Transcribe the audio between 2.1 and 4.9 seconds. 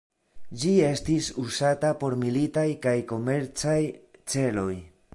militaj kaj komercaj celoj.